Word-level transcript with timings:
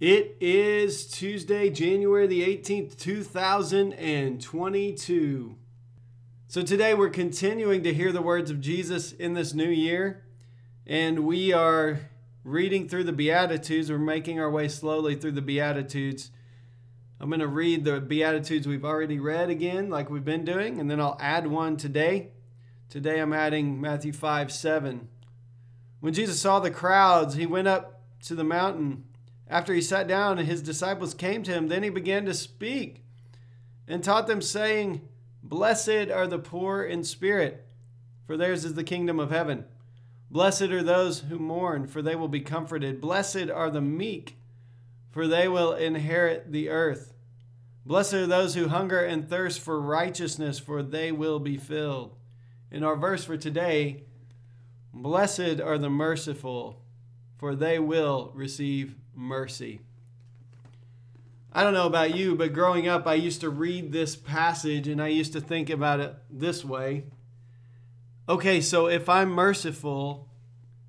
It 0.00 0.36
is 0.38 1.08
Tuesday, 1.08 1.70
January 1.70 2.28
the 2.28 2.42
18th, 2.42 2.96
2022. 2.96 5.56
So 6.46 6.62
today 6.62 6.94
we're 6.94 7.10
continuing 7.10 7.82
to 7.82 7.92
hear 7.92 8.12
the 8.12 8.22
words 8.22 8.52
of 8.52 8.60
Jesus 8.60 9.10
in 9.10 9.34
this 9.34 9.54
new 9.54 9.68
year, 9.68 10.22
and 10.86 11.26
we 11.26 11.52
are 11.52 11.98
reading 12.44 12.88
through 12.88 13.02
the 13.02 13.12
Beatitudes. 13.12 13.90
We're 13.90 13.98
making 13.98 14.38
our 14.38 14.48
way 14.48 14.68
slowly 14.68 15.16
through 15.16 15.32
the 15.32 15.42
Beatitudes. 15.42 16.30
I'm 17.18 17.28
going 17.28 17.40
to 17.40 17.48
read 17.48 17.84
the 17.84 18.00
Beatitudes 18.00 18.68
we've 18.68 18.84
already 18.84 19.18
read 19.18 19.50
again, 19.50 19.90
like 19.90 20.10
we've 20.10 20.24
been 20.24 20.44
doing, 20.44 20.78
and 20.78 20.88
then 20.88 21.00
I'll 21.00 21.18
add 21.20 21.48
one 21.48 21.76
today. 21.76 22.28
Today 22.88 23.18
I'm 23.18 23.32
adding 23.32 23.80
Matthew 23.80 24.12
5 24.12 24.52
7. 24.52 25.08
When 25.98 26.14
Jesus 26.14 26.40
saw 26.40 26.60
the 26.60 26.70
crowds, 26.70 27.34
he 27.34 27.46
went 27.46 27.66
up 27.66 28.04
to 28.26 28.36
the 28.36 28.44
mountain. 28.44 29.07
After 29.48 29.72
he 29.72 29.80
sat 29.80 30.06
down 30.06 30.38
and 30.38 30.46
his 30.46 30.62
disciples 30.62 31.14
came 31.14 31.42
to 31.44 31.52
him, 31.52 31.68
then 31.68 31.82
he 31.82 31.88
began 31.88 32.26
to 32.26 32.34
speak 32.34 33.04
and 33.86 34.04
taught 34.04 34.26
them, 34.26 34.42
saying, 34.42 35.00
Blessed 35.42 36.10
are 36.12 36.26
the 36.26 36.38
poor 36.38 36.82
in 36.82 37.02
spirit, 37.02 37.66
for 38.26 38.36
theirs 38.36 38.64
is 38.64 38.74
the 38.74 38.84
kingdom 38.84 39.18
of 39.18 39.30
heaven. 39.30 39.64
Blessed 40.30 40.62
are 40.62 40.82
those 40.82 41.20
who 41.20 41.38
mourn, 41.38 41.86
for 41.86 42.02
they 42.02 42.14
will 42.14 42.28
be 42.28 42.40
comforted. 42.40 43.00
Blessed 43.00 43.48
are 43.48 43.70
the 43.70 43.80
meek, 43.80 44.36
for 45.10 45.26
they 45.26 45.48
will 45.48 45.72
inherit 45.72 46.52
the 46.52 46.68
earth. 46.68 47.14
Blessed 47.86 48.14
are 48.14 48.26
those 48.26 48.54
who 48.54 48.68
hunger 48.68 49.02
and 49.02 49.26
thirst 49.26 49.60
for 49.60 49.80
righteousness, 49.80 50.58
for 50.58 50.82
they 50.82 51.10
will 51.10 51.38
be 51.38 51.56
filled. 51.56 52.14
In 52.70 52.84
our 52.84 52.96
verse 52.96 53.24
for 53.24 53.38
today, 53.38 54.02
Blessed 54.92 55.60
are 55.60 55.78
the 55.78 55.88
merciful, 55.88 56.82
for 57.38 57.54
they 57.54 57.78
will 57.78 58.30
receive 58.34 58.96
mercy. 59.18 59.80
I 61.52 61.64
don't 61.64 61.74
know 61.74 61.86
about 61.86 62.14
you, 62.14 62.36
but 62.36 62.52
growing 62.52 62.86
up, 62.86 63.06
I 63.06 63.14
used 63.14 63.40
to 63.40 63.50
read 63.50 63.90
this 63.90 64.14
passage 64.14 64.86
and 64.86 65.02
I 65.02 65.08
used 65.08 65.32
to 65.32 65.40
think 65.40 65.70
about 65.70 65.98
it 65.98 66.14
this 66.30 66.64
way. 66.64 67.04
Okay, 68.28 68.60
so 68.60 68.86
if 68.86 69.08
I'm 69.08 69.30
merciful, 69.30 70.28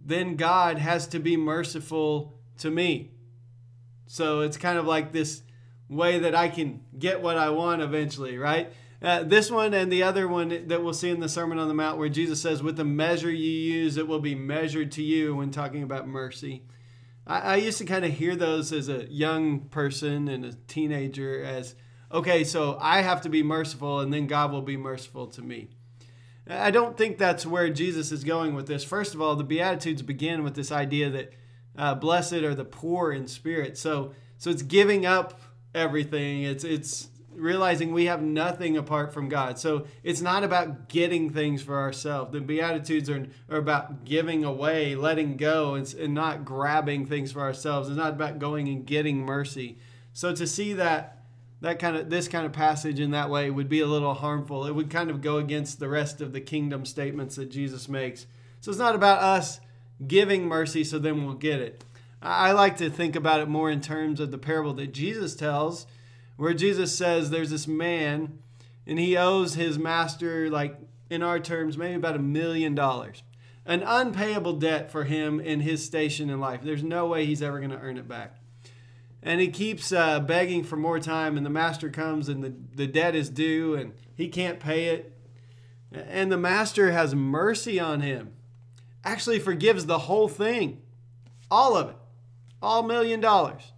then 0.00 0.36
God 0.36 0.78
has 0.78 1.08
to 1.08 1.18
be 1.18 1.36
merciful 1.36 2.38
to 2.58 2.70
me. 2.70 3.10
So 4.06 4.42
it's 4.42 4.56
kind 4.56 4.78
of 4.78 4.86
like 4.86 5.10
this 5.10 5.42
way 5.88 6.20
that 6.20 6.34
I 6.34 6.48
can 6.48 6.82
get 6.98 7.22
what 7.22 7.36
I 7.36 7.50
want 7.50 7.82
eventually, 7.82 8.38
right? 8.38 8.72
Uh, 9.00 9.24
this 9.24 9.50
one 9.50 9.74
and 9.74 9.90
the 9.90 10.04
other 10.04 10.28
one 10.28 10.68
that 10.68 10.84
we'll 10.84 10.92
see 10.92 11.10
in 11.10 11.18
the 11.18 11.28
Sermon 11.28 11.58
on 11.58 11.66
the 11.66 11.74
Mount, 11.74 11.98
where 11.98 12.08
Jesus 12.08 12.40
says, 12.40 12.62
With 12.62 12.76
the 12.76 12.84
measure 12.84 13.30
you 13.30 13.50
use, 13.50 13.96
it 13.96 14.06
will 14.06 14.20
be 14.20 14.36
measured 14.36 14.92
to 14.92 15.02
you 15.02 15.34
when 15.34 15.50
talking 15.50 15.82
about 15.82 16.06
mercy. 16.06 16.62
I, 17.26 17.40
I 17.40 17.56
used 17.56 17.78
to 17.78 17.84
kind 17.84 18.04
of 18.04 18.12
hear 18.12 18.36
those 18.36 18.72
as 18.72 18.88
a 18.88 19.10
young 19.10 19.60
person 19.68 20.28
and 20.28 20.44
a 20.44 20.52
teenager 20.52 21.42
as, 21.42 21.74
okay, 22.10 22.44
so 22.44 22.78
I 22.80 23.02
have 23.02 23.22
to 23.22 23.28
be 23.28 23.42
merciful 23.42 24.00
and 24.00 24.12
then 24.12 24.26
God 24.26 24.52
will 24.52 24.62
be 24.62 24.76
merciful 24.76 25.26
to 25.28 25.42
me. 25.42 25.68
I 26.48 26.70
don't 26.72 26.96
think 26.96 27.18
that's 27.18 27.46
where 27.46 27.70
Jesus 27.70 28.10
is 28.10 28.24
going 28.24 28.54
with 28.54 28.66
this. 28.66 28.82
First 28.82 29.14
of 29.14 29.22
all, 29.22 29.36
the 29.36 29.44
Beatitudes 29.44 30.02
begin 30.02 30.42
with 30.42 30.54
this 30.54 30.72
idea 30.72 31.08
that 31.10 31.32
uh, 31.78 31.94
blessed 31.94 32.34
are 32.34 32.54
the 32.54 32.64
poor 32.64 33.12
in 33.12 33.28
spirit. 33.28 33.78
So, 33.78 34.12
so 34.38 34.50
it's 34.50 34.62
giving 34.62 35.06
up 35.06 35.40
everything. 35.74 36.42
It's 36.42 36.64
it's 36.64 37.08
realizing 37.34 37.92
we 37.92 38.06
have 38.06 38.22
nothing 38.22 38.76
apart 38.76 39.12
from 39.12 39.28
God. 39.28 39.58
So 39.58 39.86
it's 40.02 40.20
not 40.20 40.44
about 40.44 40.88
getting 40.88 41.30
things 41.30 41.62
for 41.62 41.78
ourselves. 41.78 42.32
The 42.32 42.40
Beatitudes 42.40 43.08
are, 43.10 43.26
are 43.50 43.58
about 43.58 44.04
giving 44.04 44.44
away, 44.44 44.94
letting 44.94 45.36
go, 45.36 45.74
and, 45.74 45.92
and 45.94 46.14
not 46.14 46.44
grabbing 46.44 47.06
things 47.06 47.32
for 47.32 47.40
ourselves. 47.40 47.88
It's 47.88 47.96
not 47.96 48.12
about 48.12 48.38
going 48.38 48.68
and 48.68 48.86
getting 48.86 49.24
mercy. 49.24 49.78
So 50.12 50.34
to 50.34 50.46
see 50.46 50.74
that 50.74 51.18
that 51.62 51.78
kind 51.78 51.96
of 51.96 52.10
this 52.10 52.26
kind 52.26 52.44
of 52.44 52.52
passage 52.52 52.98
in 52.98 53.12
that 53.12 53.30
way 53.30 53.48
would 53.48 53.68
be 53.68 53.80
a 53.80 53.86
little 53.86 54.14
harmful. 54.14 54.66
It 54.66 54.74
would 54.74 54.90
kind 54.90 55.10
of 55.10 55.22
go 55.22 55.38
against 55.38 55.78
the 55.78 55.88
rest 55.88 56.20
of 56.20 56.32
the 56.32 56.40
kingdom 56.40 56.84
statements 56.84 57.36
that 57.36 57.50
Jesus 57.50 57.88
makes. 57.88 58.26
So 58.60 58.70
it's 58.70 58.80
not 58.80 58.96
about 58.96 59.22
us 59.22 59.60
giving 60.06 60.46
mercy 60.46 60.82
so 60.82 60.98
then 60.98 61.24
we'll 61.24 61.34
get 61.34 61.60
it. 61.60 61.84
I 62.20 62.52
like 62.52 62.76
to 62.78 62.90
think 62.90 63.16
about 63.16 63.40
it 63.40 63.48
more 63.48 63.70
in 63.70 63.80
terms 63.80 64.20
of 64.20 64.30
the 64.30 64.38
parable 64.38 64.74
that 64.74 64.92
Jesus 64.92 65.34
tells 65.34 65.86
where 66.42 66.54
Jesus 66.54 66.98
says 66.98 67.30
there's 67.30 67.50
this 67.50 67.68
man 67.68 68.40
and 68.84 68.98
he 68.98 69.16
owes 69.16 69.54
his 69.54 69.78
master, 69.78 70.50
like 70.50 70.76
in 71.08 71.22
our 71.22 71.38
terms, 71.38 71.78
maybe 71.78 71.94
about 71.94 72.16
a 72.16 72.18
million 72.18 72.74
dollars. 72.74 73.22
An 73.64 73.84
unpayable 73.86 74.54
debt 74.54 74.90
for 74.90 75.04
him 75.04 75.38
in 75.38 75.60
his 75.60 75.86
station 75.86 76.28
in 76.28 76.40
life. 76.40 76.62
There's 76.64 76.82
no 76.82 77.06
way 77.06 77.26
he's 77.26 77.42
ever 77.42 77.58
going 77.58 77.70
to 77.70 77.78
earn 77.78 77.96
it 77.96 78.08
back. 78.08 78.38
And 79.22 79.40
he 79.40 79.50
keeps 79.50 79.92
uh, 79.92 80.18
begging 80.18 80.64
for 80.64 80.74
more 80.74 80.98
time, 80.98 81.36
and 81.36 81.46
the 81.46 81.50
master 81.50 81.88
comes 81.90 82.28
and 82.28 82.42
the, 82.42 82.52
the 82.74 82.88
debt 82.88 83.14
is 83.14 83.28
due 83.30 83.76
and 83.76 83.92
he 84.16 84.26
can't 84.26 84.58
pay 84.58 84.86
it. 84.86 85.16
And 85.92 86.32
the 86.32 86.36
master 86.36 86.90
has 86.90 87.14
mercy 87.14 87.78
on 87.78 88.00
him, 88.00 88.32
actually 89.04 89.38
forgives 89.38 89.86
the 89.86 90.00
whole 90.00 90.26
thing, 90.26 90.82
all 91.52 91.76
of 91.76 91.90
it, 91.90 91.96
all 92.60 92.82
million 92.82 93.20
dollars. 93.20 93.71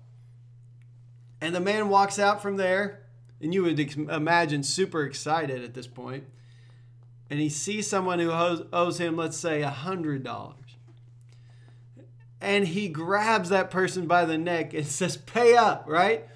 And 1.45 1.55
the 1.55 1.61
man 1.61 1.91
walks 1.91 2.19
out 2.19 2.41
from 2.41 2.57
there, 2.57 3.01
and 3.39 3.53
you 3.53 3.65
would 3.65 3.79
imagine 3.79 4.63
super 4.63 5.03
excited 5.03 5.63
at 5.63 5.75
this 5.75 5.87
point. 5.87 6.25
And 7.29 7.39
he 7.39 7.51
sees 7.51 7.87
someone 7.87 8.19
who 8.19 8.31
owes, 8.31 8.97
him, 8.97 9.19
let's 9.19 9.37
say, 9.37 9.61
a 9.61 9.71
$100. 9.71 10.55
And 12.41 12.67
he 12.67 12.89
grabs 12.89 13.51
that 13.51 13.71
person 13.71 14.07
by 14.07 14.25
the 14.25 14.39
neck 14.39 14.73
and 14.73 14.87
says, 14.87 15.19
Pay 15.19 15.55
up, 15.55 15.85
right? 15.87 16.27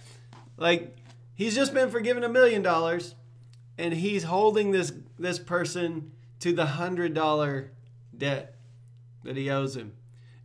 Like, 0.58 0.94
he's 1.34 1.54
just 1.54 1.72
been 1.72 1.90
forgiven 1.90 2.22
a 2.22 2.28
million 2.28 2.60
dollars, 2.60 3.14
and 3.78 3.94
he's 3.94 4.24
holding 4.24 4.72
this, 4.72 4.92
this 5.18 5.38
person 5.38 6.12
to 6.40 6.52
the 6.52 6.66
$100 6.66 7.68
debt 8.14 8.56
that 9.24 9.38
he 9.38 9.48
owes 9.48 9.74
him. 9.74 9.94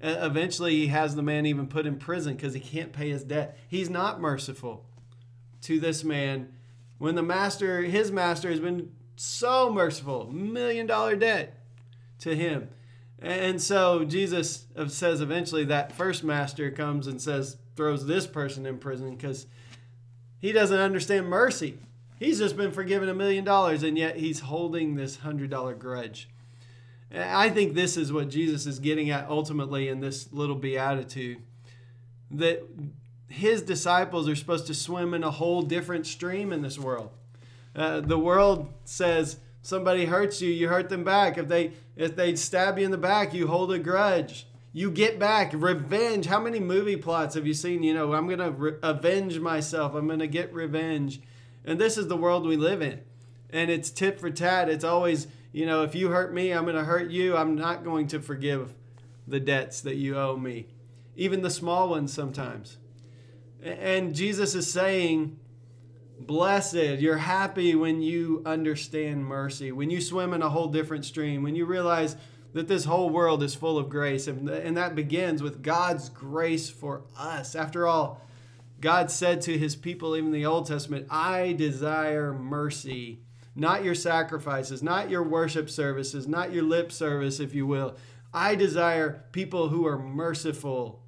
Eventually, 0.05 0.75
he 0.75 0.87
has 0.87 1.15
the 1.15 1.23
man 1.23 1.45
even 1.45 1.67
put 1.67 1.85
in 1.85 1.95
prison 1.95 2.35
because 2.35 2.53
he 2.53 2.59
can't 2.59 2.91
pay 2.91 3.09
his 3.09 3.23
debt. 3.23 3.57
He's 3.69 3.89
not 3.89 4.19
merciful 4.19 4.85
to 5.61 5.79
this 5.79 6.03
man 6.03 6.49
when 6.97 7.15
the 7.15 7.23
master, 7.23 7.81
his 7.83 8.11
master, 8.11 8.49
has 8.49 8.59
been 8.59 8.91
so 9.15 9.71
merciful, 9.71 10.29
million 10.29 10.87
dollar 10.87 11.15
debt 11.15 11.57
to 12.19 12.35
him. 12.35 12.69
And 13.21 13.61
so 13.61 14.03
Jesus 14.03 14.67
says 14.87 15.21
eventually 15.21 15.63
that 15.65 15.93
first 15.93 16.23
master 16.23 16.69
comes 16.69 17.07
and 17.07 17.21
says, 17.21 17.57
throws 17.75 18.05
this 18.05 18.27
person 18.27 18.65
in 18.65 18.79
prison 18.79 19.15
because 19.15 19.47
he 20.39 20.51
doesn't 20.51 20.77
understand 20.77 21.27
mercy. 21.27 21.77
He's 22.19 22.39
just 22.39 22.57
been 22.57 22.71
forgiven 22.71 23.07
a 23.07 23.13
million 23.13 23.45
dollars 23.45 23.83
and 23.83 23.97
yet 23.97 24.17
he's 24.17 24.41
holding 24.41 24.95
this 24.95 25.17
hundred 25.17 25.49
dollar 25.49 25.73
grudge. 25.73 26.29
I 27.15 27.49
think 27.49 27.73
this 27.73 27.95
is 27.95 28.11
what 28.11 28.29
Jesus 28.29 28.65
is 28.65 28.79
getting 28.79 29.11
at 29.11 29.29
ultimately 29.29 29.87
in 29.87 29.99
this 29.99 30.31
little 30.33 30.55
beatitude 30.55 31.37
that 32.31 32.63
his 33.27 33.61
disciples 33.61 34.27
are 34.27 34.35
supposed 34.35 34.67
to 34.67 34.73
swim 34.73 35.13
in 35.13 35.23
a 35.23 35.31
whole 35.31 35.61
different 35.61 36.07
stream 36.07 36.51
in 36.51 36.61
this 36.61 36.79
world. 36.79 37.11
Uh, 37.75 37.99
the 37.99 38.17
world 38.17 38.71
says 38.85 39.37
somebody 39.61 40.05
hurts 40.05 40.41
you, 40.41 40.49
you 40.49 40.67
hurt 40.67 40.89
them 40.89 41.03
back. 41.03 41.37
If 41.37 41.47
they 41.47 41.73
if 41.95 42.15
they 42.15 42.35
stab 42.35 42.79
you 42.79 42.85
in 42.85 42.91
the 42.91 42.97
back, 42.97 43.33
you 43.33 43.47
hold 43.47 43.71
a 43.71 43.79
grudge. 43.79 44.47
You 44.71 44.89
get 44.89 45.19
back 45.19 45.51
revenge. 45.53 46.25
How 46.25 46.39
many 46.39 46.59
movie 46.59 46.97
plots 46.97 47.35
have 47.35 47.45
you 47.45 47.53
seen? 47.53 47.83
You 47.83 47.93
know, 47.93 48.13
I'm 48.13 48.27
gonna 48.27 48.51
re- 48.51 48.75
avenge 48.81 49.39
myself. 49.39 49.93
I'm 49.93 50.07
gonna 50.07 50.27
get 50.27 50.53
revenge. 50.53 51.21
And 51.65 51.79
this 51.79 51.97
is 51.97 52.07
the 52.07 52.17
world 52.17 52.45
we 52.45 52.57
live 52.57 52.81
in, 52.81 53.01
and 53.51 53.69
it's 53.69 53.89
tit 53.89 54.19
for 54.19 54.29
tat. 54.29 54.69
It's 54.69 54.83
always 54.83 55.27
you 55.53 55.65
know, 55.65 55.83
if 55.83 55.95
you 55.95 56.09
hurt 56.09 56.33
me, 56.33 56.51
I'm 56.51 56.63
going 56.63 56.75
to 56.75 56.83
hurt 56.83 57.09
you. 57.09 57.37
I'm 57.37 57.55
not 57.55 57.83
going 57.83 58.07
to 58.07 58.19
forgive 58.19 58.73
the 59.27 59.39
debts 59.39 59.79
that 59.81 59.95
you 59.95 60.17
owe 60.17 60.35
me, 60.35 60.67
even 61.15 61.41
the 61.41 61.49
small 61.49 61.89
ones 61.89 62.11
sometimes. 62.11 62.77
And 63.63 64.13
Jesus 64.13 64.55
is 64.55 64.69
saying, 64.71 65.39
Blessed, 66.19 66.99
you're 66.99 67.17
happy 67.17 67.75
when 67.75 68.01
you 68.01 68.41
understand 68.45 69.25
mercy, 69.25 69.71
when 69.71 69.89
you 69.89 70.01
swim 70.01 70.33
in 70.33 70.41
a 70.41 70.49
whole 70.49 70.67
different 70.67 71.05
stream, 71.05 71.43
when 71.43 71.55
you 71.55 71.65
realize 71.65 72.15
that 72.53 72.67
this 72.67 72.85
whole 72.85 73.09
world 73.09 73.43
is 73.43 73.55
full 73.55 73.77
of 73.77 73.89
grace. 73.89 74.27
And, 74.27 74.77
that 74.77 74.95
begins 74.95 75.41
with 75.41 75.61
God's 75.61 76.09
grace 76.09 76.69
for 76.69 77.03
us. 77.17 77.55
After 77.55 77.87
all, 77.87 78.21
God 78.79 79.09
said 79.09 79.41
to 79.43 79.57
his 79.57 79.75
people, 79.75 80.15
even 80.15 80.27
in 80.27 80.33
the 80.33 80.45
Old 80.45 80.67
Testament, 80.67 81.07
I 81.09 81.53
desire 81.53 82.33
mercy, 82.33 83.19
not 83.55 83.83
your 83.83 83.95
sacrifices, 83.95 84.81
not 84.81 85.09
your 85.09 85.23
worship 85.23 85.69
services, 85.69 86.27
not 86.27 86.51
your 86.51 86.63
lip 86.63 86.91
service, 86.91 87.39
if 87.39 87.53
you 87.53 87.67
will. 87.67 87.95
I 88.33 88.55
desire 88.55 89.25
people 89.31 89.69
who 89.69 89.85
are 89.85 89.97
merciful. 89.97 91.03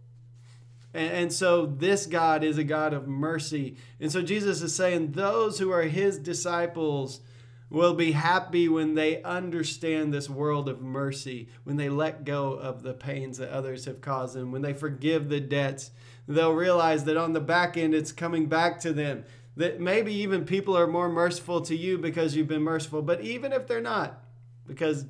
And, 0.93 1.11
and 1.11 1.33
so 1.33 1.65
this 1.65 2.05
God 2.05 2.43
is 2.43 2.57
a 2.57 2.63
God 2.63 2.93
of 2.93 3.07
mercy. 3.07 3.77
And 3.99 4.11
so 4.11 4.21
Jesus 4.21 4.61
is 4.61 4.75
saying, 4.75 5.13
those 5.13 5.59
who 5.59 5.71
are 5.71 5.83
his 5.83 6.19
disciples, 6.19 7.21
will 7.69 7.93
be 7.93 8.11
happy 8.11 8.69
when 8.69 8.95
they 8.95 9.21
understand 9.23 10.13
this 10.13 10.29
world 10.29 10.69
of 10.69 10.81
mercy, 10.81 11.49
when 11.63 11.77
they 11.77 11.89
let 11.89 12.23
go 12.23 12.53
of 12.53 12.83
the 12.83 12.93
pains 12.93 13.37
that 13.37 13.49
others 13.49 13.85
have 13.85 14.01
caused 14.01 14.35
them, 14.35 14.51
when 14.51 14.61
they 14.61 14.73
forgive 14.73 15.29
the 15.29 15.39
debts. 15.39 15.91
They'll 16.27 16.53
realize 16.53 17.03
that 17.05 17.17
on 17.17 17.33
the 17.33 17.41
back 17.41 17.75
end, 17.75 17.93
it's 17.93 18.11
coming 18.11 18.45
back 18.45 18.79
to 18.81 18.93
them. 18.93 19.25
That 19.57 19.79
maybe 19.79 20.13
even 20.13 20.45
people 20.45 20.77
are 20.77 20.87
more 20.87 21.09
merciful 21.09 21.61
to 21.61 21.75
you 21.75 21.97
because 21.97 22.35
you've 22.35 22.47
been 22.47 22.61
merciful, 22.61 23.01
but 23.01 23.21
even 23.21 23.53
if 23.53 23.67
they're 23.67 23.79
not, 23.79 24.21
because 24.67 25.05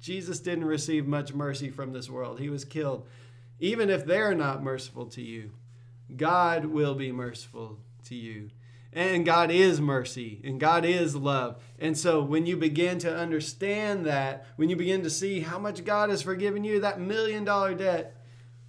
Jesus 0.00 0.38
didn't 0.38 0.64
receive 0.64 1.06
much 1.06 1.34
mercy 1.34 1.70
from 1.70 1.92
this 1.92 2.08
world, 2.08 2.38
he 2.38 2.48
was 2.48 2.64
killed. 2.64 3.06
Even 3.58 3.90
if 3.90 4.06
they're 4.06 4.34
not 4.34 4.62
merciful 4.62 5.06
to 5.06 5.22
you, 5.22 5.50
God 6.16 6.66
will 6.66 6.94
be 6.94 7.10
merciful 7.10 7.80
to 8.06 8.14
you. 8.14 8.50
And 8.92 9.26
God 9.26 9.50
is 9.50 9.80
mercy 9.80 10.40
and 10.44 10.58
God 10.58 10.84
is 10.84 11.14
love. 11.14 11.60
And 11.78 11.98
so 11.98 12.22
when 12.22 12.46
you 12.46 12.56
begin 12.56 12.98
to 13.00 13.14
understand 13.14 14.06
that, 14.06 14.46
when 14.56 14.70
you 14.70 14.76
begin 14.76 15.02
to 15.02 15.10
see 15.10 15.40
how 15.40 15.58
much 15.58 15.84
God 15.84 16.08
has 16.08 16.22
forgiven 16.22 16.64
you, 16.64 16.80
that 16.80 17.00
million 17.00 17.44
dollar 17.44 17.74
debt, 17.74 18.16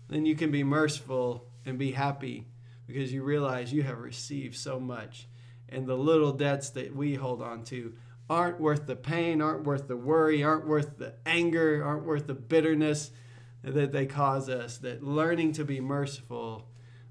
then 0.10 0.26
you 0.26 0.36
can 0.36 0.52
be 0.52 0.64
merciful 0.64 1.46
and 1.66 1.78
be 1.78 1.92
happy 1.92 2.46
because 2.90 3.14
you 3.14 3.24
realize 3.24 3.72
you 3.72 3.84
have 3.84 4.00
received 4.00 4.56
so 4.56 4.80
much. 4.80 5.28
And 5.70 5.88
the 5.88 5.96
little 5.96 6.34
debts 6.34 6.72
that 6.72 6.96
we 6.96 7.16
hold 7.16 7.42
on 7.42 7.64
to 7.66 7.94
aren't 8.30 8.60
worth 8.60 8.88
the 8.88 8.96
pain, 8.96 9.42
aren't 9.42 9.64
worth 9.64 9.88
the 9.88 9.96
worry, 9.96 10.44
aren't 10.44 10.68
worth 10.68 10.98
the 10.98 11.14
anger, 11.26 11.84
aren't 11.86 12.06
worth 12.06 12.28
the 12.28 12.34
bitterness 12.34 13.12
that 13.64 13.92
they 13.92 14.06
cause 14.06 14.50
us. 14.50 14.78
That 14.80 15.04
learning 15.04 15.54
to 15.54 15.64
be 15.64 15.80
merciful 15.80 16.70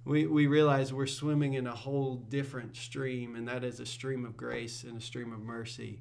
we, 0.08 0.26
we 0.26 0.46
realize 0.46 0.90
we're 0.90 1.06
swimming 1.06 1.52
in 1.52 1.66
a 1.66 1.74
whole 1.74 2.16
different 2.16 2.76
stream, 2.76 3.36
and 3.36 3.46
that 3.46 3.62
is 3.62 3.78
a 3.78 3.84
stream 3.84 4.24
of 4.24 4.38
grace 4.38 4.82
and 4.82 4.96
a 4.96 5.02
stream 5.02 5.34
of 5.34 5.40
mercy. 5.40 6.00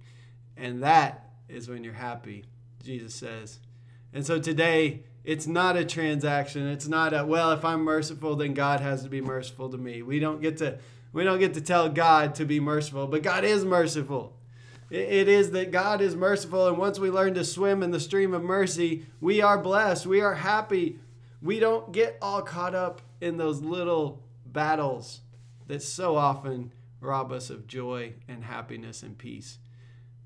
And 0.56 0.82
that 0.82 1.34
is 1.50 1.68
when 1.68 1.84
you're 1.84 1.94
happy, 1.94 2.46
Jesus 2.82 3.14
says. 3.14 3.60
And 4.14 4.26
so 4.26 4.40
today, 4.40 5.04
it's 5.28 5.46
not 5.46 5.76
a 5.76 5.84
transaction. 5.84 6.66
It's 6.68 6.88
not 6.88 7.14
a, 7.14 7.26
well, 7.26 7.52
if 7.52 7.66
I'm 7.66 7.82
merciful, 7.82 8.38
then 8.38 8.54
God 8.54 8.80
has 8.80 9.04
to 9.04 9.10
be 9.10 9.20
merciful 9.20 9.70
to 9.70 9.78
me. 9.78 10.02
We 10.02 10.20
don't 10.20 10.42
get 10.42 10.56
to, 10.60 10.80
we 11.12 11.26
don't 11.26 11.40
get 11.40 11.54
to 11.56 11.62
tell 11.62 11.90
God 11.90 12.36
to 12.36 12.46
be 12.46 12.62
merciful, 12.62 13.08
but 13.08 13.24
God 13.24 13.44
is 13.44 13.66
merciful. 13.66 14.38
It 14.90 15.28
is 15.28 15.52
that 15.52 15.72
God 15.72 16.00
is 16.00 16.16
merciful, 16.16 16.70
and 16.70 16.78
once 16.78 16.98
we 16.98 17.12
learn 17.12 17.34
to 17.34 17.44
swim 17.44 17.84
in 17.84 17.92
the 17.92 18.00
stream 18.00 18.34
of 18.34 18.42
mercy, 18.42 19.06
we 19.20 19.42
are 19.42 19.58
blessed. 19.58 20.06
We 20.06 20.22
are 20.22 20.36
happy. 20.36 20.98
We 21.42 21.60
don't 21.60 21.92
get 21.92 22.18
all 22.22 22.42
caught 22.42 22.74
up 22.74 23.02
in 23.20 23.36
those 23.36 23.62
little 23.62 24.24
battles 24.46 25.20
that 25.68 25.84
so 25.84 26.16
often 26.16 26.72
rob 27.02 27.34
us 27.34 27.50
of 27.50 27.68
joy 27.68 28.14
and 28.30 28.46
happiness 28.46 29.04
and 29.04 29.18
peace. 29.18 29.58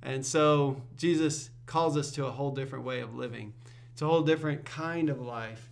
And 0.03 0.24
so 0.24 0.83
Jesus 0.95 1.50
calls 1.65 1.98
us 1.98 2.12
to 2.12 2.27
a 2.27 2.31
whole 2.31 2.51
different 2.51 2.86
way 2.86 3.00
of 3.00 3.15
living. 3.15 3.53
It's 3.94 4.02
a 4.02 4.08
whole 4.08 4.22
different 4.22 4.66
kind 4.66 5.10
of 5.10 5.22
life 5.22 5.70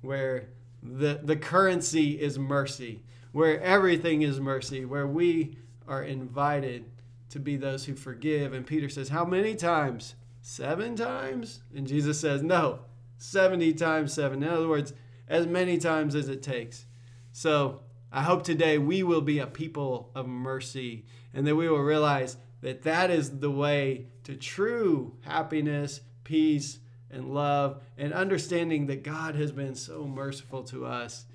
where 0.00 0.48
the, 0.82 1.20
the 1.22 1.36
currency 1.36 2.20
is 2.20 2.38
mercy, 2.38 3.02
where 3.32 3.60
everything 3.60 4.22
is 4.22 4.40
mercy, 4.40 4.84
where 4.84 5.06
we 5.06 5.58
are 5.88 6.02
invited 6.02 6.84
to 7.30 7.38
be 7.38 7.56
those 7.56 7.84
who 7.84 7.94
forgive. 7.94 8.52
And 8.52 8.66
Peter 8.66 8.88
says, 8.88 9.08
How 9.08 9.24
many 9.24 9.54
times? 9.54 10.14
Seven 10.42 10.94
times? 10.94 11.60
And 11.74 11.86
Jesus 11.86 12.20
says, 12.20 12.42
No, 12.42 12.80
70 13.18 13.72
times 13.74 14.12
seven. 14.12 14.42
In 14.42 14.48
other 14.48 14.68
words, 14.68 14.92
as 15.28 15.46
many 15.46 15.78
times 15.78 16.14
as 16.14 16.28
it 16.28 16.42
takes. 16.42 16.86
So 17.32 17.80
I 18.12 18.22
hope 18.22 18.44
today 18.44 18.78
we 18.78 19.02
will 19.02 19.20
be 19.20 19.38
a 19.38 19.46
people 19.46 20.10
of 20.14 20.26
mercy 20.26 21.04
and 21.34 21.46
that 21.46 21.56
we 21.56 21.68
will 21.68 21.82
realize 21.82 22.36
that 22.60 22.82
that 22.82 23.10
is 23.10 23.40
the 23.40 23.50
way 23.50 24.06
to 24.24 24.36
true 24.36 25.14
happiness, 25.22 26.00
peace, 26.24 26.78
and 27.10 27.32
love, 27.32 27.82
and 27.96 28.12
understanding 28.12 28.86
that 28.86 29.02
God 29.02 29.34
has 29.36 29.52
been 29.52 29.74
so 29.74 30.04
merciful 30.06 30.62
to 30.64 30.86
us 30.86 31.26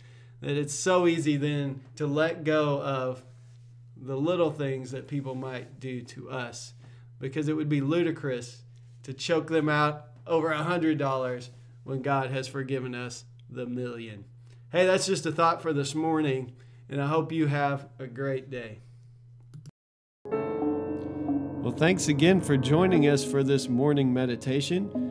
that 0.42 0.58
it's 0.58 0.74
so 0.74 1.08
easy 1.08 1.38
then 1.38 1.82
to 1.96 2.08
let 2.08 2.44
go 2.44 2.82
of 2.82 3.24
the 3.96 4.18
little 4.18 4.52
things 4.52 4.92
that 4.92 5.08
people 5.08 5.36
might 5.36 5.80
do 5.80 6.02
to 6.02 6.30
us 6.30 6.74
because 7.20 7.48
it 7.48 7.54
would 7.54 7.70
be 7.70 7.82
ludicrous 7.82 8.64
to 9.04 9.14
choke 9.14 9.48
them 9.48 9.70
out 9.70 10.08
over 10.26 10.52
a 10.52 10.64
hundred 10.64 10.98
dollars 10.98 11.52
when 11.84 12.02
God 12.02 12.32
has 12.32 12.48
forgiven 12.48 12.96
us 12.96 13.26
the 13.50 13.66
million. 13.66 14.26
Hey, 14.72 14.86
that's 14.86 15.06
just 15.06 15.26
a 15.26 15.32
thought 15.32 15.62
for 15.62 15.74
this 15.74 15.94
morning, 15.94 16.54
and 16.90 17.02
I 17.02 17.08
hope 17.08 17.32
you 17.32 17.48
have 17.48 17.88
a 18.00 18.08
great 18.08 18.50
day. 18.50 18.80
Well, 20.26 21.74
thanks 21.74 22.08
again 22.08 22.42
for 22.42 22.58
joining 22.58 23.08
us 23.08 23.24
for 23.24 23.44
this 23.44 23.70
morning 23.70 24.12
meditation. 24.14 25.11